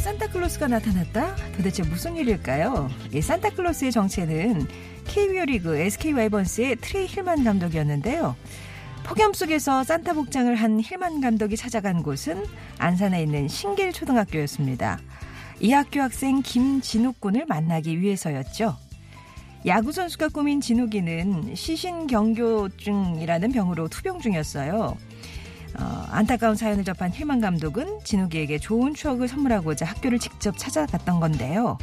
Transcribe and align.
산타클로스가 0.00 0.66
나타났다? 0.68 1.36
도대체 1.56 1.82
무슨 1.82 2.16
일일까요? 2.16 2.90
이 3.12 3.20
산타클로스의 3.20 3.92
정체는 3.92 4.66
KBO 5.06 5.44
리그 5.44 5.76
SK 5.76 6.14
와이번스의 6.14 6.76
트레이 6.76 7.06
힐만 7.06 7.44
감독이었는데요. 7.44 8.34
폭염 9.04 9.34
속에서 9.34 9.84
산타 9.84 10.14
복장을 10.14 10.54
한 10.54 10.80
힐만 10.80 11.20
감독이 11.20 11.56
찾아간 11.56 12.02
곳은 12.02 12.46
안산에 12.78 13.22
있는 13.22 13.46
신길 13.46 13.92
초등학교였습니다. 13.92 14.98
이 15.60 15.72
학교 15.72 16.00
학생 16.00 16.40
김진욱 16.40 17.20
군을 17.20 17.44
만나기 17.46 18.00
위해서였죠. 18.00 18.78
야구 19.66 19.92
선수가 19.92 20.28
꿈인 20.28 20.62
진욱이는 20.62 21.54
시신경교종이라는 21.54 23.52
병으로 23.52 23.88
투병 23.88 24.20
중이었어요. 24.20 24.96
어, 25.78 26.06
안타까운 26.10 26.56
사연을 26.56 26.84
접한 26.84 27.12
힐만 27.12 27.40
감독은 27.40 28.00
진욱이에게 28.04 28.58
좋은 28.58 28.94
추억을 28.94 29.28
선물하고자 29.28 29.86
학교를 29.86 30.18
직접 30.18 30.56
찾아갔던 30.58 31.20
건데요. 31.20 31.78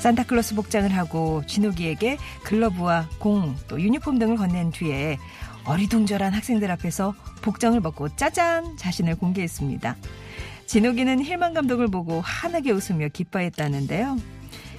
산타클로스 0.00 0.56
복장을 0.56 0.90
하고 0.96 1.42
진욱이에게 1.46 2.18
글러브와 2.42 3.08
공, 3.18 3.54
또 3.68 3.80
유니폼 3.80 4.18
등을 4.18 4.36
건넨 4.36 4.72
뒤에 4.72 5.18
어리둥절한 5.64 6.32
학생들 6.32 6.70
앞에서 6.72 7.14
복장을 7.42 7.80
벗고 7.80 8.08
짜잔 8.16 8.76
자신을 8.76 9.14
공개했습니다. 9.16 9.96
진욱이는 10.66 11.22
힐만 11.22 11.54
감독을 11.54 11.86
보고 11.88 12.20
환하게 12.20 12.72
웃으며 12.72 13.08
기뻐했다는데요. 13.08 14.16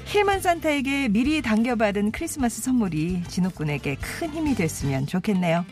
힐만 0.05 0.41
산타에게 0.41 1.07
미리 1.07 1.41
당겨받은 1.41 2.11
크리스마스 2.11 2.61
선물이 2.61 3.23
진욱 3.27 3.55
군에게 3.55 3.95
큰 3.95 4.29
힘이 4.31 4.55
됐으면 4.55 5.07
좋겠네요. 5.07 5.65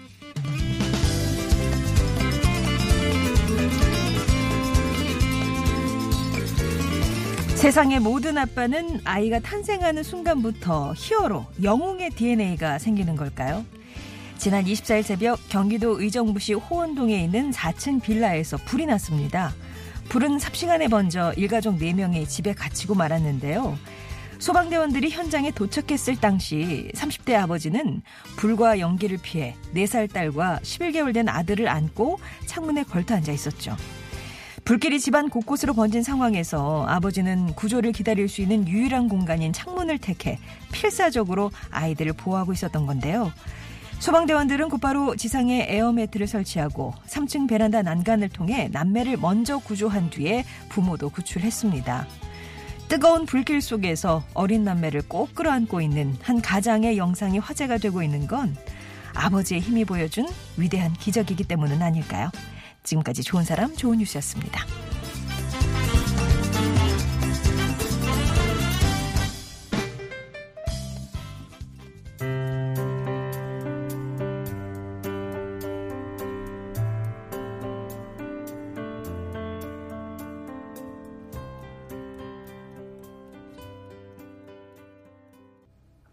세상의 7.61 7.99
모든 7.99 8.39
아빠는 8.39 9.01
아이가 9.03 9.37
탄생하는 9.39 10.01
순간부터 10.01 10.95
히어로, 10.97 11.45
영웅의 11.61 12.09
DNA가 12.09 12.79
생기는 12.79 13.15
걸까요? 13.15 13.63
지난 14.39 14.65
24일 14.65 15.03
새벽 15.03 15.37
경기도 15.47 16.01
의정부시 16.01 16.53
호원동에 16.53 17.23
있는 17.23 17.51
4층 17.51 18.01
빌라에서 18.01 18.57
불이 18.57 18.87
났습니다. 18.87 19.53
불은 20.09 20.39
삽시간에 20.39 20.87
번져 20.87 21.33
일가족 21.33 21.77
4명이 21.77 22.27
집에 22.27 22.53
갇히고 22.55 22.95
말았는데요. 22.95 23.77
소방대원들이 24.39 25.11
현장에 25.11 25.51
도착했을 25.51 26.15
당시 26.15 26.89
30대 26.95 27.35
아버지는 27.35 28.01
불과 28.37 28.79
연기를 28.79 29.19
피해 29.21 29.55
4살 29.75 30.11
딸과 30.11 30.61
11개월 30.63 31.13
된 31.13 31.29
아들을 31.29 31.69
안고 31.69 32.17
창문에 32.47 32.85
걸터 32.85 33.13
앉아 33.13 33.31
있었죠. 33.31 33.77
불길이 34.63 34.99
집안 34.99 35.29
곳곳으로 35.29 35.73
번진 35.73 36.03
상황에서 36.03 36.85
아버지는 36.87 37.53
구조를 37.55 37.91
기다릴 37.91 38.29
수 38.29 38.41
있는 38.41 38.67
유일한 38.67 39.09
공간인 39.09 39.51
창문을 39.51 39.97
택해 39.97 40.39
필사적으로 40.71 41.51
아이들을 41.71 42.13
보호하고 42.13 42.53
있었던 42.53 42.85
건데요. 42.85 43.31
소방대원들은 43.99 44.69
곧바로 44.69 45.15
지상에 45.15 45.67
에어매트를 45.69 46.25
설치하고 46.25 46.93
3층 47.07 47.47
베란다 47.47 47.81
난간을 47.83 48.29
통해 48.29 48.69
남매를 48.71 49.17
먼저 49.17 49.59
구조한 49.59 50.09
뒤에 50.09 50.43
부모도 50.69 51.09
구출했습니다. 51.09 52.07
뜨거운 52.87 53.25
불길 53.25 53.61
속에서 53.61 54.23
어린 54.33 54.63
남매를 54.63 55.03
꼭 55.07 55.35
끌어안고 55.35 55.81
있는 55.81 56.15
한 56.21 56.41
가장의 56.41 56.97
영상이 56.97 57.39
화제가 57.39 57.77
되고 57.77 58.01
있는 58.01 58.27
건 58.27 58.55
아버지의 59.13 59.61
힘이 59.61 59.85
보여준 59.85 60.27
위대한 60.57 60.93
기적이기 60.93 61.43
때문은 61.43 61.81
아닐까요? 61.81 62.29
지금까지 62.83 63.23
좋은 63.23 63.43
사람 63.43 63.75
좋은 63.75 63.97
뉴스였습니다. 63.99 64.65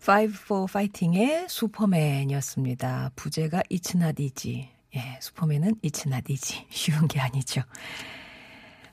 Five 0.09 0.32
for 0.47 0.64
Fighting의 0.64 1.48
슈퍼맨이었습니다. 1.50 3.10
부제가 3.14 3.62
easy. 3.68 4.78
예, 4.98 5.19
슈퍼맨은 5.20 5.76
not 5.84 6.32
easy. 6.32 6.64
쉬운 6.70 7.06
게 7.06 7.20
아니죠. 7.20 7.62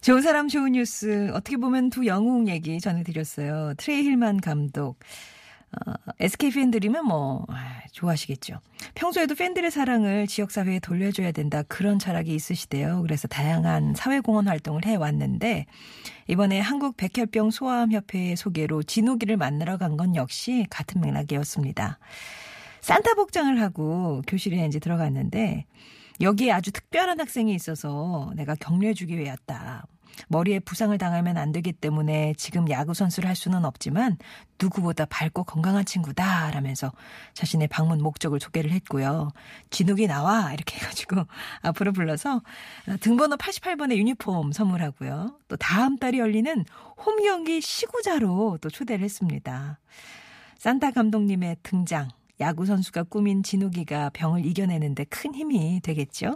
좋은 0.02 0.22
사람 0.22 0.48
좋은 0.48 0.74
뉴스 0.74 1.32
어떻게 1.34 1.58
보면 1.58 1.90
두 1.90 2.06
영웅 2.06 2.48
얘기 2.48 2.80
전해드렸어요. 2.80 3.74
트레이 3.78 4.04
힐만 4.04 4.40
감독. 4.40 5.00
어, 5.88 5.94
SK 6.20 6.52
팬들이면 6.52 7.06
뭐 7.08 7.46
아, 7.50 7.80
좋아하시겠죠. 7.92 8.60
평소에도 8.94 9.34
팬들의 9.34 9.72
사랑을 9.72 10.28
지역 10.28 10.52
사회에 10.52 10.80
돌려줘야 10.80 11.32
된다 11.32 11.64
그런 11.64 11.98
철학이 11.98 12.34
있으시대요. 12.34 13.02
그래서 13.02 13.28
다양한 13.28 13.96
사회 13.96 14.20
공헌 14.20 14.48
활동을 14.48 14.86
해 14.86 14.96
왔는데 14.96 15.66
이번에 16.28 16.60
한국 16.60 16.96
백혈병 16.98 17.50
소아암 17.50 17.92
협회의 17.92 18.36
소개로 18.38 18.84
진욱이를 18.84 19.38
만나러 19.38 19.78
간 19.78 19.98
건 19.98 20.16
역시 20.16 20.68
같은 20.70 21.02
맥락이었습니다. 21.02 21.98
산타 22.86 23.16
복장을 23.16 23.60
하고 23.62 24.22
교실에 24.28 24.64
이제 24.68 24.78
들어갔는데 24.78 25.66
여기에 26.22 26.52
아주 26.52 26.72
특별한 26.72 27.20
학생이 27.20 27.52
있어서 27.56 28.32
내가 28.36 28.54
격려해주기 28.54 29.18
위해 29.18 29.32
왔다. 29.32 29.88
머리에 30.28 30.60
부상을 30.60 30.96
당하면 31.00 31.38
안 31.38 31.52
되기 31.52 31.74
때문에 31.74 32.36
지금 32.38 32.70
야구 32.70 32.94
선수를 32.94 33.28
할 33.28 33.36
수는 33.36 33.66
없지만 33.66 34.20
누구보다 34.62 35.06
밝고 35.06 35.46
건강한 35.46 35.84
친구다 35.84 36.52
라면서 36.52 36.92
자신의 37.34 37.70
방문 37.70 38.04
목적을 38.04 38.40
소개를 38.40 38.70
했고요. 38.70 39.32
진욱이 39.72 40.06
나와 40.06 40.54
이렇게 40.54 40.78
해가지고 40.78 41.24
앞으로 41.64 41.92
불러서 41.92 42.44
등번호 43.02 43.36
88번의 43.38 43.98
유니폼 43.98 44.52
선물하고요. 44.52 45.40
또 45.48 45.56
다음 45.56 45.98
달에 45.98 46.20
열리는 46.20 46.64
홈 47.04 47.24
경기 47.24 47.62
시구자로 47.62 48.60
또 48.62 48.70
초대를 48.70 49.04
했습니다. 49.04 49.80
산타 50.60 50.92
감독님의 50.92 51.58
등장 51.64 52.10
야구 52.40 52.66
선수가 52.66 53.04
꾸민 53.04 53.44
진욱이가 53.44 54.12
병을 54.14 54.46
이겨내는데 54.46 55.06
큰 55.06 55.34
힘이 55.34 55.80
되겠죠. 55.82 56.36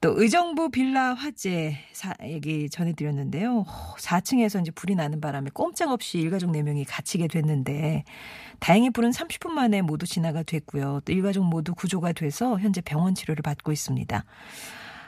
또 0.00 0.14
의정부 0.16 0.70
빌라 0.70 1.12
화재 1.12 1.76
사, 1.92 2.14
얘기 2.22 2.70
전해드렸는데요. 2.70 3.64
4층에서 3.98 4.60
이제 4.60 4.70
불이 4.70 4.94
나는 4.94 5.20
바람에 5.20 5.50
꼼짝없이 5.52 6.18
일가족 6.18 6.52
4명이 6.52 6.84
갇히게 6.86 7.26
됐는데 7.26 8.04
다행히 8.60 8.90
불은 8.90 9.10
30분 9.10 9.48
만에 9.50 9.82
모두 9.82 10.06
진화가 10.06 10.44
됐고요. 10.44 11.00
또 11.04 11.12
일가족 11.12 11.44
모두 11.44 11.74
구조가 11.74 12.12
돼서 12.12 12.60
현재 12.60 12.80
병원 12.80 13.16
치료를 13.16 13.42
받고 13.42 13.72
있습니다. 13.72 14.24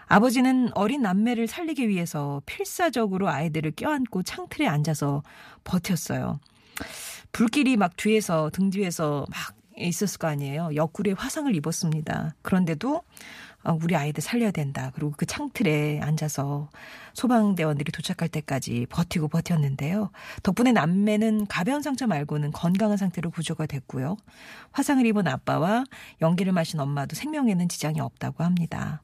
아버지는 0.07 0.71
어린 0.75 1.03
남매를 1.03 1.47
살리기 1.47 1.89
위해서 1.89 2.43
필사적으로 2.45 3.29
아이들을 3.29 3.71
껴안고 3.77 4.25
창틀에 4.25 4.67
앉아서 4.67 5.23
버텼어요. 5.63 6.41
불길이 7.31 7.77
막 7.77 7.97
뒤에서 7.97 8.51
등 8.53 8.71
뒤에서 8.71 9.25
막 9.31 9.60
있었을 9.89 10.19
거 10.19 10.29
아니에요. 10.29 10.71
옆구리에 10.75 11.15
화상을 11.15 11.55
입었습니다. 11.55 12.35
그런데도 12.43 13.03
어, 13.63 13.79
우리 13.83 13.95
아이들 13.95 14.23
살려야 14.23 14.51
된다. 14.51 14.91
그리고 14.95 15.13
그 15.17 15.27
창틀에 15.27 16.01
앉아서 16.01 16.71
소방대원들이 17.13 17.93
도착할 17.93 18.29
때까지 18.29 18.87
버티고 18.89 19.29
버텼는데요. 19.29 20.11
덕분에 20.43 20.73
남매는 20.73 21.47
가벼운 21.47 21.83
상처 21.83 22.07
말고는 22.07 22.53
건강한 22.53 22.97
상태로 22.97 23.31
구조가 23.31 23.67
됐고요. 23.67 24.17
화상을 24.73 25.05
입은 25.05 25.29
아빠와 25.29 25.85
연기를 26.23 26.53
마신 26.53 26.81
엄마도 26.81 27.15
생명에는 27.17 27.69
지장이 27.69 28.01
없다고 28.01 28.45
합니다. 28.45 29.03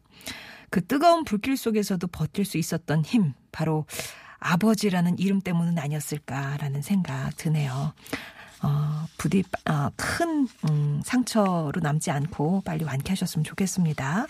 그 0.70 0.84
뜨거운 0.84 1.24
불길 1.24 1.56
속에서도 1.56 2.06
버틸 2.06 2.44
수 2.44 2.56
있었던 2.56 3.04
힘, 3.04 3.34
바로 3.52 3.84
아버지라는 4.38 5.18
이름 5.18 5.40
때문은 5.40 5.78
아니었을까라는 5.78 6.82
생각 6.82 7.36
드네요. 7.36 7.92
어, 8.62 9.06
부디 9.18 9.44
아, 9.64 9.90
큰 9.96 10.48
음, 10.68 11.02
상처로 11.04 11.72
남지 11.82 12.10
않고 12.10 12.62
빨리 12.64 12.84
완쾌하셨으면 12.84 13.44
좋겠습니다. 13.44 14.26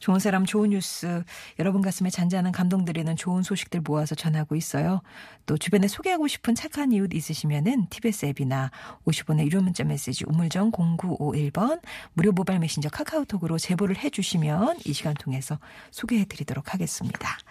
좋은 0.00 0.18
사람 0.18 0.44
좋은 0.44 0.70
뉴스 0.70 1.22
여러분 1.58 1.80
가슴에 1.80 2.10
잔잔한 2.10 2.52
감동 2.52 2.84
드리는 2.84 3.14
좋은 3.16 3.42
소식들 3.42 3.80
모아서 3.80 4.14
전하고 4.14 4.56
있어요. 4.56 5.00
또 5.46 5.56
주변에 5.56 5.88
소개하고 5.88 6.28
싶은 6.28 6.54
착한 6.54 6.92
이웃 6.92 7.14
있으시면은 7.14 7.88
TBS 7.88 8.26
앱이나 8.26 8.70
50원의 9.06 9.46
유료 9.46 9.60
문자 9.60 9.84
메시지 9.84 10.24
우물정 10.26 10.72
0951번 10.72 11.80
무료 12.12 12.32
모바일 12.32 12.60
메신저 12.60 12.88
카카오톡으로 12.90 13.58
제보를 13.58 13.98
해 13.98 14.10
주시면 14.10 14.78
이 14.84 14.92
시간 14.92 15.14
통해서 15.14 15.58
소개해 15.90 16.26
드리도록 16.26 16.74
하겠습니다. 16.74 17.38